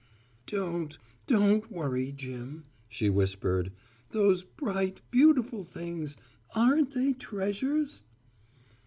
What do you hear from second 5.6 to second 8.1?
things! aren't they treasures?"